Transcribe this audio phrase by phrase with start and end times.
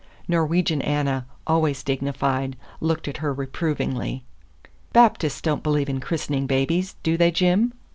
[0.27, 4.23] Norwegian Anna, always dignified, looked at her reprovingly.
[4.93, 7.71] "Baptists don't believe in christening babies, do they, Jim?"